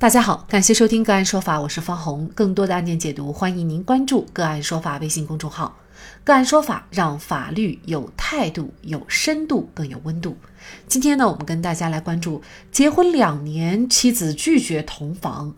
[0.00, 2.30] 大家好，感谢收听个案说法，我是方红。
[2.32, 5.76] 更多的案件解读，欢迎您关注个案说法微信公众号。
[6.22, 10.38] 个案说法让法律有态度、有深度、更有温度。
[10.86, 12.40] 今天呢，我们跟大家来关注：
[12.70, 15.52] 结婚两年，妻子拒绝同房，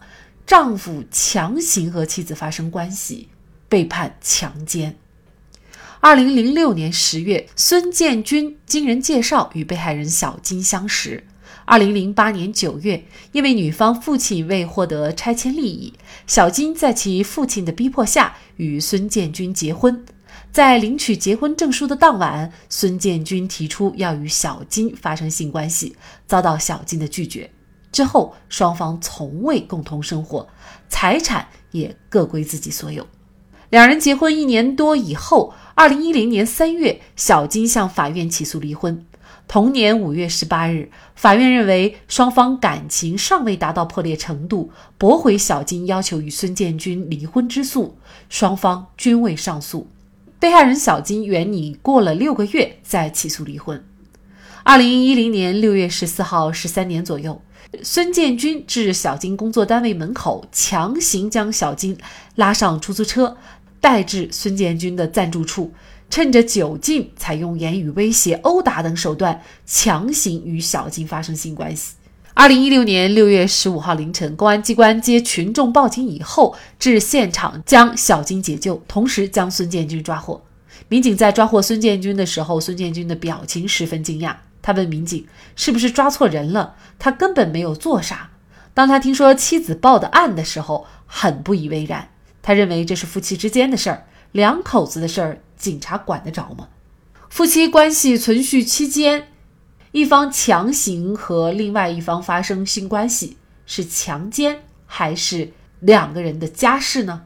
[0.47, 3.29] 丈夫强行和妻子发生关系，
[3.69, 4.97] 被判强奸。
[6.01, 11.25] 二零零六年十月，孙建军经人介绍与被害人小金相识。
[11.65, 15.93] 二零零八年九月，因为女方父亲未获得拆迁利益，
[16.27, 20.05] 小金在其父亲的逼迫下与孙建军结婚。
[20.53, 25.95] 在领取结婚证书的当晚，孙建军提出要与小金发生性关系，
[26.27, 27.49] 遭到小金的拒绝。
[27.93, 30.49] 之后，双方从未共同生活，
[30.89, 33.07] 财产也各归自己所有。
[33.71, 39.05] 两人结婚一年多以后，二零一零年三月，小金向法院起诉离婚。
[39.51, 49.89] 同年五月十八日，法院认为双方感情尚未达到破裂程度，驳回小金要求与孙建军离婚之诉，双方均未上诉。
[50.39, 53.85] 被害人小金原拟过了六个月再起诉离婚。
[54.63, 57.43] 二零一零年六月十四号十三点左右，
[57.83, 61.99] 孙建军至小金工作单位门口，强行将小金
[62.37, 63.37] 拉上出租车。
[63.83, 65.73] 带至孙建军的暂住处，
[66.11, 71.95] 趁着酒劲，采用言语威胁、殴打等手段，强行与小金发生性关系。
[72.35, 80.43] 二零一六年六月十五号凌晨，公安机关接群众报警以后，至现场将小金解救，同时将孙建军抓获。
[80.89, 84.35] 民警在抓获孙建军的时候，孙建军的表情十分惊讶。
[84.63, 88.31] 他问民警：“是不是抓错人了？”他根本没有做啥。
[88.75, 92.09] 当他听说妻子报的案的时候，很不以为然。
[92.43, 96.67] 他认为这是夫妻之间的事儿，两口子的事儿，警察管得着吗？
[97.29, 99.29] 夫妻关系存续期间，
[99.93, 107.23] 一方强行和另外一方发生性关系，是强奸还是两个人的家事呢？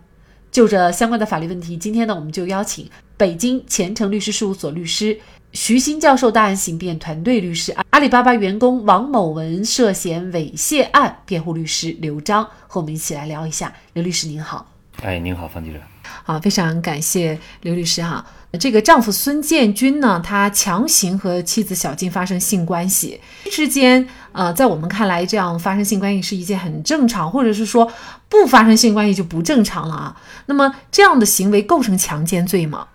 [0.50, 5.18] 就这相关的法律问题，今天呢，我们就邀请北京前程律师事务所律师
[5.52, 13.72] 徐新教授、大案刑辩团队律师、阿里巴巴员工王某文涉嫌猥亵案辩护律师刘章和我们一起来聊一下。
[13.94, 14.70] 刘律师您好。
[15.02, 15.78] 哎，您好，方记者。
[16.22, 18.24] 好，非常感谢刘律师哈。
[18.60, 23.20] 这个丈夫孙建军呢，他强行和妻子小静发生性关系
[23.50, 27.90] 之间，呃，在我们看来，这样发生性关系是一件很正常，或者是说
[28.28, 30.16] 不发生性关系就不正常了啊。
[30.46, 32.86] 那么这样的行为构成强奸罪吗？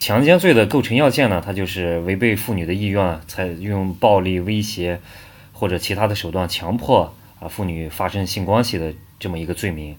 [0.00, 5.00] 强奸罪的构成要件呢，它就是违背妇女的意愿，采用暴力威胁
[5.52, 9.94] 或者其他的手段强迫啊妇女发生性关系的这么一个罪名。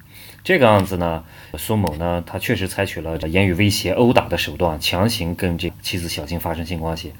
[0.45, 1.23] 这个案子呢，
[1.57, 7.13] 苏某呢，他确实采取了言语威胁、殴打的手段，强行跟这妻子小金发生性关系，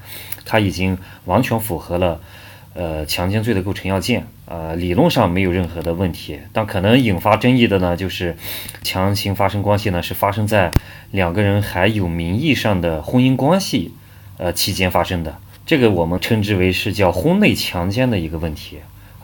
[0.44, 2.20] 他已经完全符合了，
[2.74, 6.38] 呃，强奸罪的构成要件，呃，理论上没有任何的问题。
[6.52, 8.36] 但可能引发争议的呢，就是
[8.84, 10.70] 强行发生关系呢，是发生在
[11.10, 13.92] 两个人还有名义上的婚姻关系，
[14.38, 15.36] 呃，期间发生的，
[15.66, 18.78] 这个我们称之为是叫婚内强奸的一个问题。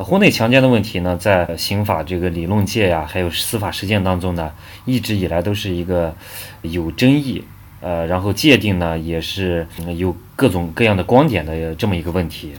[0.04, 4.52] 婚内强奸的问题呢，在刑法这个理论界呀，还有司法实践当中呢，
[4.84, 6.14] 一直以来都是一个
[6.62, 7.42] 有争议，
[7.80, 12.52] 呃，然后界定呢也是有各种各样的观点的这么一个问题，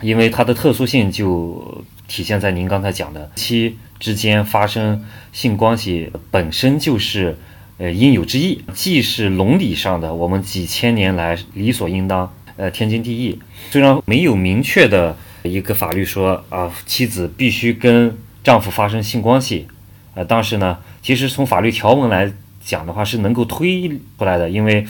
[0.00, 7.36] 因为它的特殊性就体现在您刚才讲的，妻之间发生性关系本身就是
[7.78, 13.38] 呃应有之义，既是伦理上的，我们几千年来理所应当，呃天经地义，
[13.70, 15.16] 虽然没有明确的。
[15.42, 19.66] 一个法律说啊，妻子必须跟丈夫发生性关系，
[20.14, 22.32] 呃，但是呢，其实从法律条文来
[22.64, 24.86] 讲的话，是能够推出来的，因为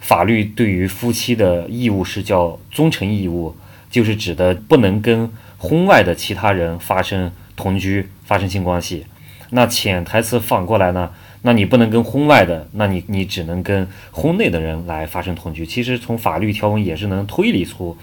[0.00, 3.56] 法律对于夫妻的义务是叫忠诚义务，
[3.90, 9.04] 就是指的不能跟婚外的其他人发生同居、发生性关系。
[9.50, 11.10] 那潜台词反过来呢？
[11.42, 15.64] 那你不能跟婚外的，那你你只能跟婚内的人来发生同居。
[15.64, 17.96] 其实从法律条文也是能推理出，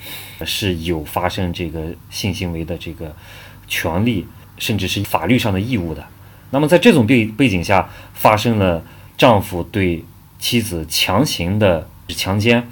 [0.45, 3.13] 是有发生这个性行为的这个
[3.67, 4.25] 权利，
[4.57, 6.05] 甚至是法律上的义务的。
[6.51, 8.81] 那么在这种背背景下，发生了
[9.17, 10.05] 丈夫对
[10.39, 12.65] 妻子强行的强奸，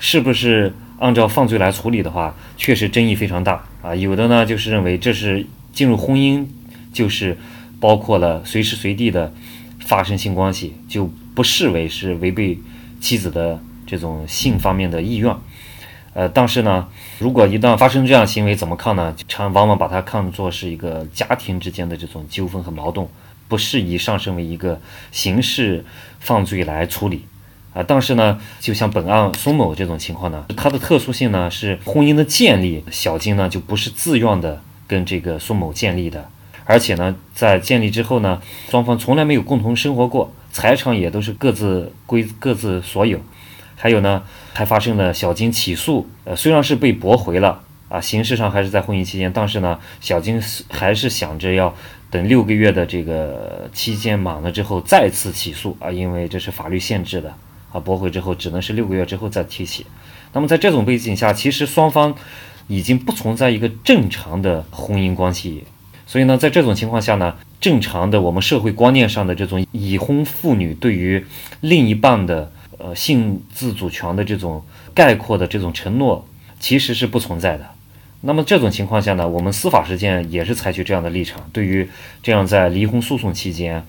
[0.00, 3.94] 是不是按照犯罪来处理的话，确实争议非常大啊。
[3.94, 6.44] 有的呢就是认为这是进入婚姻，
[6.92, 7.38] 就是
[7.78, 9.32] 包括了随时随地的。
[9.84, 12.58] 发生性关系就不视为是违背
[13.00, 15.34] 妻子的这种性方面的意愿，
[16.14, 16.88] 呃，但是呢，
[17.18, 19.14] 如果一旦发生这样行为，怎么看呢？
[19.28, 23.06] 常往往把它看作是一个家庭之间的这种纠纷和矛盾，
[23.48, 24.80] 不适宜上升为一个
[25.10, 25.84] 刑事
[26.20, 27.24] 犯罪来处理，
[27.74, 36.28] 啊，但是呢，就像本案孙某这种情况呢，它的特殊性呢是婚姻的建立，小金呢就不是自愿的跟这个孙某建立的。
[36.64, 43.18] 而且呢，在建立之后呢，双方从来没有共同生活过，财产也都是各自归各自所有。
[43.76, 44.22] 还有呢，
[44.52, 51.74] 还发生了小金起诉，呃，虽然是被驳回了啊，形式上还是在婚姻期间，但是呢，小金还是想着要
[52.08, 57.34] 等六个月的这个期间满了之后再次起诉啊，因为这是法律限制的
[57.72, 59.84] 啊，驳回之后只能是六个月之后再提起。
[60.32, 62.14] 那么在这种背景下，其实双方
[62.68, 65.64] 已经不存在一个正常的婚姻关系。
[66.12, 71.24] 所以呢，在这种情况下呢，正常的我们社会观念上的这种已婚妇女对于
[71.62, 74.62] 另一半的呃性自主权的这种
[74.92, 76.28] 概括的这种承诺，
[76.60, 77.64] 其实是不存在的。
[78.20, 81.88] 那么这种情况下呢，我们司法实践也是采取这样的立场，对于
[82.22, 83.82] 这样在离婚诉讼期间，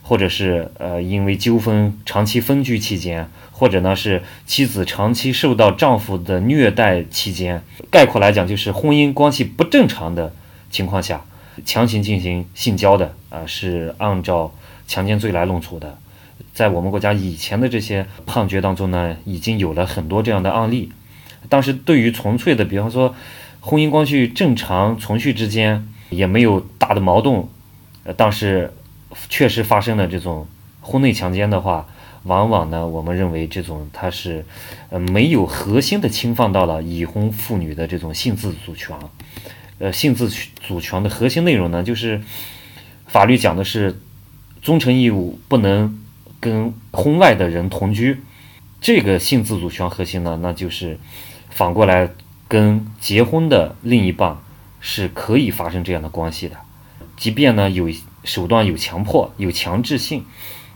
[0.00, 10.32] 或者是呃因为纠纷长期分居期间，或者呢是妻子长期受到丈夫的虐待期间，概括来讲就是婚姻关系不正常的
[10.70, 11.22] 情况下。
[11.64, 14.52] 强行进行性交的啊，是按照
[14.86, 15.98] 强奸罪来论处的。
[16.52, 20.92] 在我们国家以前的这些判决当中呢，已经有了很多这样的案例。
[21.48, 23.14] 但是对于纯粹的，比方说
[23.60, 27.44] 婚姻关系正常存续之间也没有大的矛盾，
[28.04, 28.72] 呃，但是
[29.28, 30.46] 确实发生了这种
[30.80, 31.86] 婚内强奸的话，
[32.24, 34.44] 往往呢，我们认为这种它是
[34.90, 38.96] 呃没有核心的侵犯到了已婚妇女的这种性自主权。
[39.78, 40.30] 呃，性自
[40.66, 42.22] 主权的核心内容呢，就是
[43.06, 44.00] 法律讲的是
[44.62, 46.02] 忠诚义务不能
[46.40, 48.22] 跟婚外的人同居。
[48.80, 50.98] 这个性自主权核心呢，那就是
[51.50, 52.08] 反过来
[52.48, 54.38] 跟结婚的另一半
[54.80, 56.56] 是可以发生这样的关系的，
[57.18, 57.90] 即便呢有
[58.24, 60.24] 手段有强迫有强制性，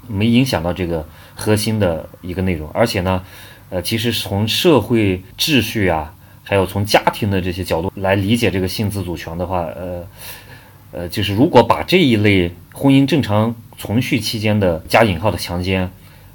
[0.08, 2.68] 没影响到这个核心的一个内容。
[2.72, 3.24] 而且呢，
[3.70, 6.14] 呃，其实从社会秩序啊。
[6.50, 10.04] 还有从家庭的这些角度来理解这个性自主权的话，呃，
[10.90, 15.88] 呃，就是如果把这一类婚姻正常存续期间的加引号的强奸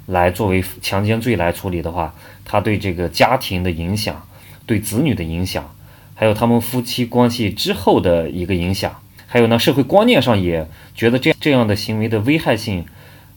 [0.06, 2.14] 来作为强奸罪来处理的话，
[2.46, 4.26] 它对这个家庭的影响、
[4.64, 5.70] 对子女的影响，
[6.14, 12.86] 还有他们夫妻关系之后的一个影响，还有呢，社会观念上也觉得这这样的行为的危害性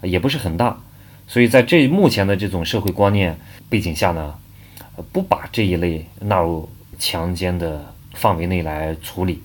[0.02, 0.78] 也不是很大，
[1.28, 3.38] 所以在这目前的这种社会观念
[3.68, 4.36] 背景下呢。
[5.12, 9.42] 不把这一类纳入强奸的范围内来处理，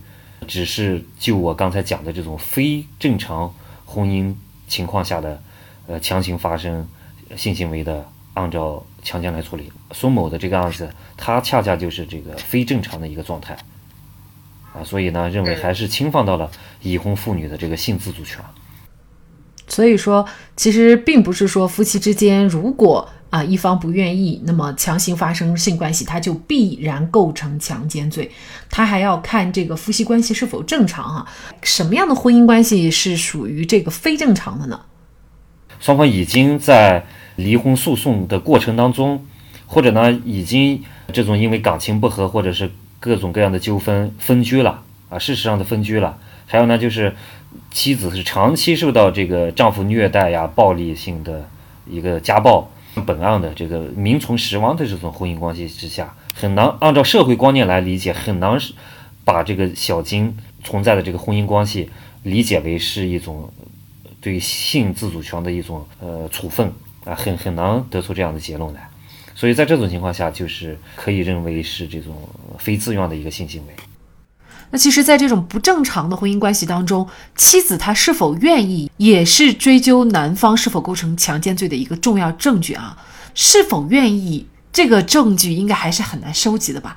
[0.46, 3.54] 只是就我刚才讲的这种非正常
[3.84, 4.34] 婚姻
[4.66, 5.40] 情况下的，
[5.86, 6.86] 呃，强行发生
[7.36, 8.04] 性行为的，
[8.34, 9.70] 按照强奸来处理。
[9.92, 13.56] 孙某的这个案子，他恰恰就是这个非正常的一个状态，
[14.72, 16.50] 啊，所以呢，认为还是侵犯到了
[16.82, 18.44] 已婚妇女的这个性自主权。
[19.68, 20.26] 所以说，
[20.56, 23.08] 其实并不是说夫妻之间如果。
[23.34, 28.30] 啊，一方不愿意，那么强行发生性关系，他就必然构成强奸罪。
[28.70, 31.26] 他还要看这个夫妻关系是否正常啊？
[31.60, 34.82] 什么样的婚姻关系是属于这个非正常的呢？
[35.80, 37.04] 双方已经在
[37.34, 39.26] 离婚诉讼的过程当中，
[39.66, 42.70] 或者呢，已经这种因为感情不和，或者是
[43.00, 46.16] 各种各样的纠纷分居了啊，事实上的分居了。
[46.46, 47.12] 还有呢，就是
[47.72, 51.48] 妻子是长期受到这个丈夫虐待呀、暴力性的
[51.90, 52.70] 一个家暴。
[53.06, 58.58] 本案的这个名存实亡的这种婚姻关系之下，很难按照社会观念来理解，很难
[59.24, 61.90] 把这个小金存在的这个婚姻关系
[62.22, 63.52] 理解为是一种
[64.20, 66.72] 对性自主权的一种呃处分
[67.04, 68.88] 啊，很很难得出这样的结论来。
[69.34, 72.16] 所以在这种情况下，就是可以认为是这种
[72.58, 73.72] 非自愿的一个性行为。
[74.74, 82.98] 那其实，在这种不正常的婚姻关系当中，妻子她是否愿意，也是追究男方是否构成强奸罪的一个重要证据啊。
[83.36, 86.96] 是否愿意，这个证据应该还是很难收集的吧？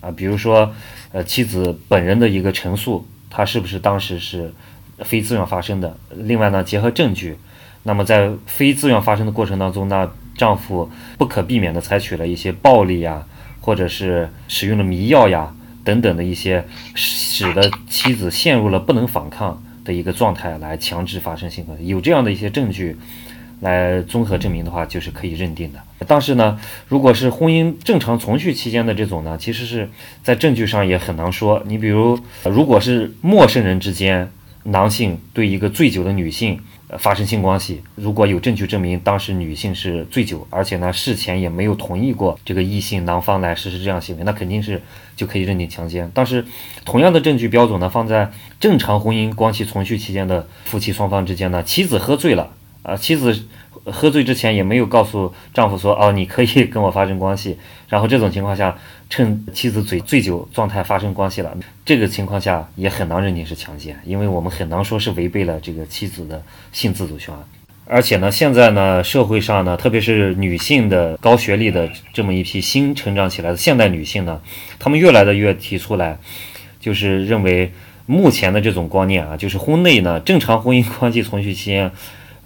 [0.00, 0.74] 啊，比如说，
[1.12, 4.52] 呃，妻子本人的一个陈述，她是不是当时是
[5.04, 5.96] 非自愿发生的？
[6.16, 7.38] 另外呢，结合证据，
[7.84, 13.24] 那么在非自愿发生的过程当中，那丈夫不可避免的采取了一些暴力呀，
[13.60, 15.54] 或者是使用了迷药呀。
[15.84, 22.96] 等等的一些，使得妻子陷入了不能反抗的一个状态，来强制发生性关系，有这样的一些证据，
[23.60, 25.80] 来综合证明的话，就是可以认定的。
[26.06, 26.58] 但是呢，
[26.88, 29.88] 如果是婚姻正常存续期间的这种呢，其实是
[30.22, 31.62] 在证据上也很难说。
[31.66, 34.30] 你比如，如果是陌生人之间，
[34.64, 36.60] 男性对一个醉酒的女性。
[36.98, 44.82] 发生性关系，如果有证据证明当时女性是醉酒，而且呢事前也没有同意过这个异性男方来实施这样行为，那肯定是
[45.16, 46.10] 就可以认定强奸。
[46.12, 46.44] 但是
[46.84, 53.38] 同样的证据标准呢，放在正常婚姻关系存续期间的夫妻双方之间呢，妻子喝醉了，啊，妻子
[53.84, 57.56] 喝醉之前也没有告诉丈夫说哦，你可以 跟我发生关系。
[57.88, 58.76] 然后这种情况下，
[59.08, 67.34] 趁妻子醉醉酒状态发生关系了，这个情况下也很难认定是强奸，因为我们很难说是违背了这个妻子的性自主权。
[67.84, 74.40] 而且呢，现在呢，社会上呢，特别是女性的高学历的这么一批新成长起来的现代女性呢，
[74.78, 76.16] 她们越来的越提出来，
[76.78, 77.72] 就是认为
[78.06, 81.90] 目前的这种观念啊，就是婚内呢，正常婚姻关系存续期间。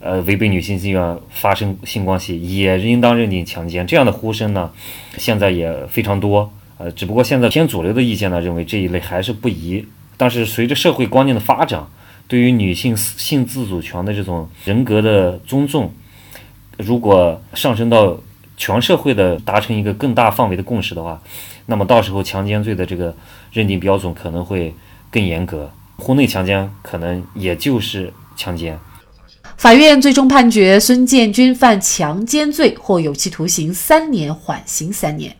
[0.04, 4.70] 呃，违背女性自愿发生性关系也应当认定强奸，这样的呼声呢，
[5.16, 6.52] 现在也非常多。
[6.76, 9.88] 呃，只不过现在偏主流的意见呢，认为这一类还是不宜。
[10.18, 11.86] 但是随着社会观念的发展，
[12.28, 15.90] 对于女性性自主权的这种人格的尊重，
[16.76, 18.18] 如果上升到
[18.58, 21.22] 全社会的达成一个更大范围的共识的话，
[21.64, 23.16] 那么到时候强奸罪的这个
[23.52, 24.74] 认定标准可能会
[25.10, 28.78] 更严格，婚内强奸可能也就是强奸。
[29.64, 35.34] 法院最终判决孙建军犯强奸罪，获有期徒刑三年，缓刑三年。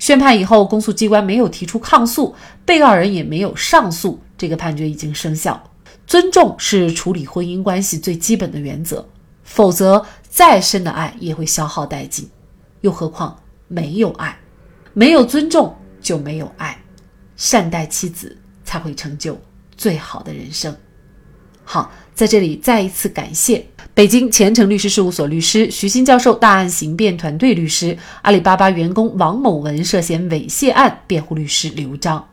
[0.00, 5.62] 宣判以后，公诉机关没有提出抗诉，被告人也没有上诉，这个判决已经生效。
[6.08, 9.08] 尊重是处理婚姻关系最基本的原则，
[9.44, 12.28] 否则再深的爱也会消耗殆尽。
[12.80, 14.36] 又何况没有爱，
[14.92, 16.76] 没有尊重就没有爱。
[17.36, 19.40] 善待妻子，才会成就
[19.76, 20.76] 最好的人生。
[21.62, 32.26] 好，在这里再一次感谢北京前程律师事务所律师徐新教授、大案刑辩团队律师、阿里巴巴员工王某文涉嫌猥亵案辩护律师刘章。